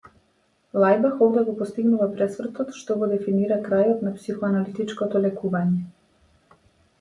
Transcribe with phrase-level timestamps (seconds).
[0.83, 5.85] Лајбах овде го постигнува пресвртот што го дефинира крајот на психоаналитичкото лекување.